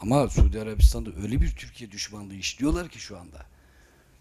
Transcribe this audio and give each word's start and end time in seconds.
Ama 0.00 0.28
Suudi 0.28 0.60
Arabistan'da 0.60 1.10
öyle 1.22 1.40
bir 1.40 1.56
Türkiye 1.56 1.90
düşmanlığı 1.90 2.34
işliyorlar 2.34 2.88
ki 2.88 2.98
şu 2.98 3.18
anda. 3.18 3.46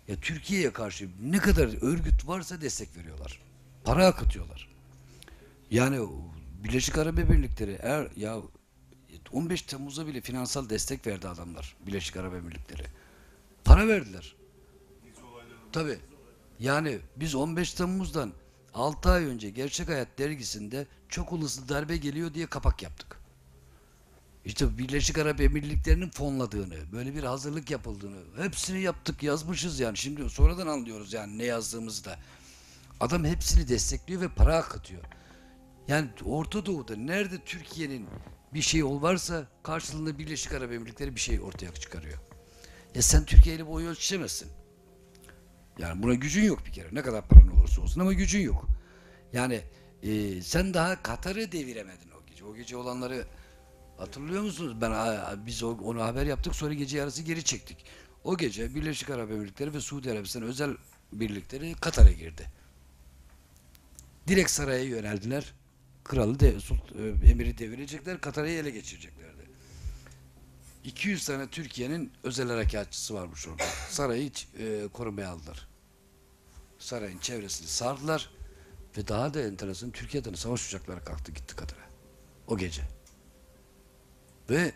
Ya 0.07 0.15
Türkiye'ye 0.15 0.73
karşı 0.73 1.09
ne 1.23 1.37
kadar 1.37 1.83
örgüt 1.83 2.27
varsa 2.27 2.61
destek 2.61 2.97
veriyorlar. 2.97 3.39
Para 3.83 4.05
akıtıyorlar. 4.07 4.69
Yani 5.71 6.07
Birleşik 6.63 6.97
Arap 6.97 7.19
Emirlikleri 7.19 7.79
eğer 7.81 8.07
ya 8.15 8.37
15 9.31 9.61
Temmuz'a 9.61 10.07
bile 10.07 10.21
finansal 10.21 10.69
destek 10.69 11.07
verdi 11.07 11.27
adamlar 11.27 11.75
Birleşik 11.87 12.17
Arap 12.17 12.33
Emirlikleri. 12.33 12.83
Para 13.65 13.87
verdiler. 13.87 14.35
Tabi. 15.71 15.97
Yani 16.59 16.99
biz 17.15 17.35
15 17.35 17.73
Temmuz'dan 17.73 18.33
6 18.73 19.09
ay 19.09 19.25
önce 19.25 19.49
Gerçek 19.49 19.89
Hayat 19.89 20.07
dergisinde 20.17 20.87
çok 21.09 21.33
olası 21.33 21.69
darbe 21.69 21.97
geliyor 21.97 22.33
diye 22.33 22.45
kapak 22.47 22.83
yaptık. 22.83 23.24
İşte 24.45 24.77
Birleşik 24.77 25.17
Arap 25.17 25.41
Emirlikleri'nin 25.41 26.09
fonladığını, 26.09 26.91
böyle 26.91 27.15
bir 27.15 27.23
hazırlık 27.23 27.71
yapıldığını 27.71 28.17
hepsini 28.37 28.81
yaptık, 28.81 29.23
yazmışız 29.23 29.79
yani. 29.79 29.97
Şimdi 29.97 30.29
sonradan 30.29 30.67
anlıyoruz 30.67 31.13
yani 31.13 31.37
ne 31.37 31.43
yazdığımızı 31.43 32.05
da. 32.05 32.19
Adam 32.99 33.25
hepsini 33.25 33.67
destekliyor 33.67 34.21
ve 34.21 34.27
para 34.27 34.57
akıtıyor. 34.57 35.03
Yani 35.87 36.09
Orta 36.25 36.65
Doğu'da 36.65 36.95
nerede 36.95 37.37
Türkiye'nin 37.45 38.07
bir 38.53 38.61
şey 38.61 38.85
varsa 38.85 39.47
karşılığında 39.63 40.17
Birleşik 40.17 40.53
Arap 40.53 40.71
Emirlikleri 40.71 41.15
bir 41.15 41.19
şey 41.19 41.41
ortaya 41.41 41.73
çıkarıyor. 41.73 42.19
Ya 42.95 43.01
sen 43.01 43.25
Türkiye 43.25 43.55
ile 43.55 43.67
boyu 43.67 43.89
ölçüşemezsin. 43.89 44.47
Yani 45.79 46.03
buna 46.03 46.13
gücün 46.13 46.43
yok 46.43 46.65
bir 46.65 46.71
kere. 46.71 46.87
Ne 46.91 47.01
kadar 47.01 47.27
paran 47.27 47.57
olursa 47.59 47.81
olsun 47.81 48.01
ama 48.01 48.13
gücün 48.13 48.41
yok. 48.41 48.65
Yani 49.33 49.61
e, 50.03 50.41
sen 50.41 50.73
daha 50.73 51.03
Katar'ı 51.03 51.51
deviremedin 51.51 52.11
o 52.11 52.25
gece. 52.25 52.45
O 52.45 52.55
gece 52.55 52.77
olanları 52.77 53.27
hatırlıyor 53.97 54.43
musunuz? 54.43 54.81
Ben 54.81 54.91
biz 55.45 55.63
onu 55.63 56.01
haber 56.01 56.25
yaptık 56.25 56.55
sonra 56.55 56.73
gece 56.73 56.97
yarısı 56.97 57.23
geri 57.23 57.43
çektik. 57.43 57.85
O 58.23 58.37
gece 58.37 58.75
Birleşik 58.75 59.09
Arap 59.09 59.31
Emirlikleri 59.31 59.73
ve 59.73 59.79
Suudi 59.79 60.11
Arabistan 60.11 60.43
özel 60.43 60.77
birlikleri 61.13 61.73
Katar'a 61.73 62.11
girdi. 62.11 62.45
Direkt 64.27 64.51
saraya 64.51 64.83
yöneldiler. 64.83 65.53
Kralı 66.03 66.39
de, 66.39 66.49
e, 66.49 67.29
emiri 67.31 67.57
devirecekler, 67.57 68.21
Katar'ı 68.21 68.49
ele 68.49 68.69
geçireceklerdi. 68.69 69.49
200 70.83 71.25
tane 71.25 71.47
Türkiye'nin 71.47 72.11
özel 72.23 72.49
harekatçısı 72.49 73.13
varmış 73.13 73.47
orada. 73.47 73.63
Sarayı 73.89 74.31
e, 74.59 74.87
korumaya 74.93 75.29
aldılar. 75.29 75.67
Sarayın 76.79 77.19
çevresini 77.19 77.67
sardılar 77.67 78.29
ve 78.97 79.07
daha 79.07 79.33
da 79.33 79.41
enteresan 79.41 79.91
Türkiye'den 79.91 80.33
savaş 80.33 80.67
uçakları 80.67 81.05
kalktı 81.05 81.31
gitti 81.31 81.55
Katar'a. 81.55 81.85
O 82.47 82.57
gece. 82.57 82.81
Ve 84.49 84.73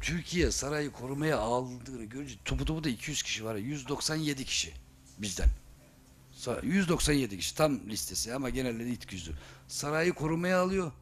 Türkiye 0.00 0.50
sarayı 0.50 0.90
korumaya 0.90 1.38
aldığını 1.38 2.04
görünce 2.04 2.34
topu 2.44 2.64
topu 2.64 2.84
da 2.84 2.88
200 2.88 3.22
kişi 3.22 3.44
var. 3.44 3.54
ya, 3.54 3.60
197 3.60 4.44
kişi 4.44 4.72
bizden. 5.18 5.48
Sa- 6.32 6.66
197 6.66 7.38
kişi 7.38 7.54
tam 7.54 7.80
listesi 7.88 8.34
ama 8.34 8.50
genelde 8.50 8.84
ilk 8.86 9.12
yüzü. 9.12 9.32
Sarayı 9.68 10.12
korumaya 10.12 10.60
alıyor 10.60 10.92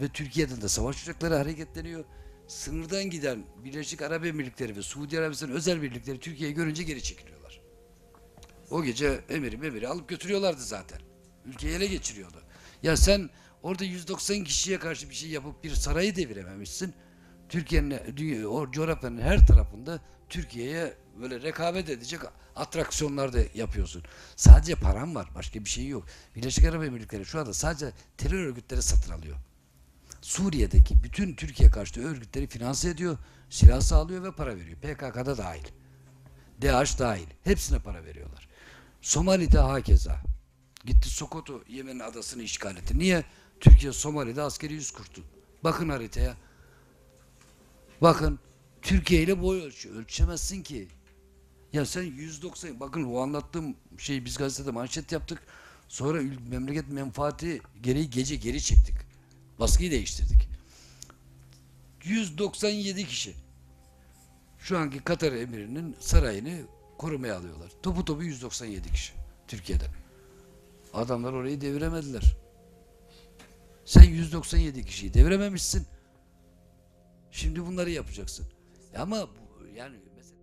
ve 0.00 0.08
Türkiye'den 0.08 0.62
de 0.62 0.68
savaş 0.68 1.02
uçakları 1.02 1.34
hareketleniyor. 1.34 2.04
Sınırdan 2.48 3.04
giden 3.10 3.44
Birleşik 3.64 4.02
Arap 4.02 4.24
Emirlikleri 4.24 4.76
ve 4.76 4.82
Suudi 4.82 5.18
Arabistan 5.18 5.50
özel 5.50 5.82
birlikleri 5.82 6.20
Türkiye'yi 6.20 6.54
görünce 6.54 6.82
geri 6.82 7.02
çekiliyorlar. 7.02 7.60
O 8.70 8.82
gece 8.82 9.20
emiri 9.28 9.56
memiri 9.56 9.88
alıp 9.88 10.08
götürüyorlardı 10.08 10.60
zaten. 10.62 11.00
Ülkeyi 11.46 11.74
ele 11.74 11.86
geçiriyordu. 11.86 12.42
Ya 12.82 12.96
sen 12.96 13.30
orada 13.62 13.84
190 13.84 14.44
kişiye 14.44 14.78
karşı 14.78 15.10
bir 15.10 15.14
şey 15.14 15.30
yapıp 15.30 15.64
bir 15.64 15.74
sarayı 15.74 16.16
devirememişsin. 16.16 16.94
Türkiye'nin, 17.48 18.44
o 18.44 18.70
coğrafyanın 18.70 19.20
her 19.20 19.46
tarafında 19.46 20.00
Türkiye'ye 20.28 20.94
böyle 21.20 21.42
rekabet 21.42 21.90
edecek 21.90 22.20
atraksiyonlar 22.56 23.32
da 23.32 23.38
yapıyorsun. 23.54 24.02
Sadece 24.36 24.74
param 24.74 25.14
var. 25.14 25.28
Başka 25.34 25.64
bir 25.64 25.68
şey 25.68 25.88
yok. 25.88 26.04
Birleşik 26.36 26.64
Arap 26.64 26.84
Emirlikleri 26.84 27.24
şu 27.24 27.40
anda 27.40 27.54
sadece 27.54 27.92
terör 28.16 28.46
örgütleri 28.46 28.82
satın 28.82 29.12
alıyor. 29.12 29.36
Suriye'deki 30.20 31.02
bütün 31.02 31.34
Türkiye 31.34 31.70
karşıtı 31.70 32.08
örgütleri 32.08 32.46
finanse 32.46 32.88
ediyor, 32.88 33.18
silah 33.50 33.80
sağlıyor 33.80 34.22
ve 34.22 34.32
para 34.32 34.56
veriyor. 34.56 34.78
PKK'da 34.78 35.38
dahil. 35.38 35.64
DH 36.60 36.98
dahil. 36.98 37.26
Hepsine 37.44 37.78
para 37.78 38.04
veriyorlar. 38.04 38.48
Somali'de 39.00 39.58
hakeza. 39.58 40.20
Gitti 40.84 41.08
Sokoto 41.10 41.62
Yemen'in 41.68 42.00
adasını 42.00 42.42
işgal 42.42 42.76
etti. 42.76 42.98
Niye? 42.98 43.24
Türkiye 43.62 43.92
Somali'de 43.92 44.42
askeri 44.42 44.74
yüz 44.74 44.90
kurtu. 44.90 45.22
Bakın 45.64 45.88
haritaya. 45.88 46.36
Bakın 48.00 48.38
Türkiye 48.82 49.22
ile 49.22 49.42
boy 49.42 49.62
ölçü. 49.62 49.90
Ölçemezsin 49.90 50.62
ki. 50.62 50.88
Ya 51.72 51.86
sen 51.86 52.02
190 52.02 52.80
bakın 52.80 53.04
o 53.04 53.18
anlattığım 53.20 53.76
şey 53.98 54.24
biz 54.24 54.36
gazetede 54.36 54.70
manşet 54.70 55.12
yaptık. 55.12 55.42
Sonra 55.88 56.22
memleket 56.50 56.88
menfaati 56.88 57.60
gereği 57.82 58.10
gece 58.10 58.36
geri 58.36 58.62
çektik. 58.62 58.94
Baskıyı 59.58 59.90
değiştirdik. 59.90 60.48
197 62.04 63.06
kişi. 63.06 63.34
Şu 64.58 64.78
anki 64.78 64.98
Katar 64.98 65.32
emirinin 65.32 65.96
sarayını 66.00 66.60
korumaya 66.98 67.36
alıyorlar. 67.36 67.70
Topu 67.82 68.04
topu 68.04 68.22
197 68.22 68.92
kişi 68.92 69.12
Türkiye'den. 69.48 69.90
Adamlar 70.94 71.32
orayı 71.32 71.60
deviremediler. 71.60 72.42
Sen 73.92 74.02
197 74.02 74.84
kişiyi 74.84 75.14
devirememişsin. 75.14 75.86
Şimdi 77.30 77.66
bunları 77.66 77.90
yapacaksın. 77.90 78.46
Ama 78.96 79.28
bu, 79.28 79.66
yani 79.76 79.96
mesela 80.16 80.41